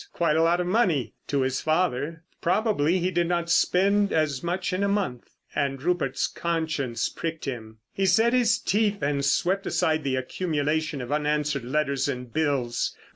Quite 0.13 0.35
a 0.35 0.41
lot 0.41 0.59
of 0.59 0.65
money—to 0.65 1.41
his 1.41 1.61
father; 1.61 2.23
probably 2.41 2.97
he 2.97 3.11
did 3.11 3.27
not 3.27 3.51
spend 3.51 4.11
as 4.11 4.41
much 4.41 4.73
in 4.73 4.81
a 4.83 4.87
month. 4.87 5.29
And 5.53 5.79
Rupert's 5.79 6.25
conscience 6.25 7.07
pricked 7.07 7.45
him. 7.45 7.77
He 7.93 8.07
set 8.07 8.33
his 8.33 8.57
teeth 8.57 9.03
and 9.03 9.23
swept 9.23 9.67
aside 9.67 10.03
the 10.03 10.15
accumulation 10.15 11.01
of 11.01 11.11
unanswered 11.11 11.65
letters 11.65 12.07
and 12.09 12.33
bills. 12.33 12.95